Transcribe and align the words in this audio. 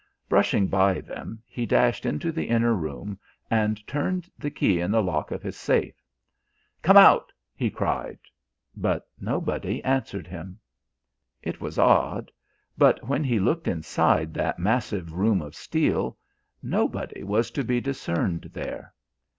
Brushing 0.27 0.65
by 0.65 0.99
them, 0.99 1.43
he 1.45 1.67
dashed 1.67 2.07
into 2.07 2.31
the 2.31 2.49
inner 2.49 2.73
room 2.73 3.19
and 3.51 3.85
turned 3.85 4.31
the 4.35 4.49
key 4.49 4.79
in 4.79 4.89
the 4.89 5.03
lock 5.03 5.29
of 5.29 5.43
his 5.43 5.55
safe. 5.55 5.93
"Come 6.81 6.97
out!" 6.97 7.31
he 7.55 7.69
cried, 7.69 8.17
but 8.75 9.07
nobody 9.19 9.79
answered 9.83 10.25
him. 10.25 10.57
It 11.43 11.61
was 11.61 11.77
odd, 11.77 12.31
but 12.75 13.07
when 13.07 13.23
he 13.23 13.39
looked 13.39 13.67
inside 13.67 14.33
that 14.33 14.57
massive 14.57 15.13
room 15.13 15.39
of 15.39 15.53
steel, 15.53 16.17
nobody 16.63 17.21
was 17.21 17.51
to 17.51 17.63
be 17.63 17.79
discerned 17.79 18.49
there. 18.53 18.95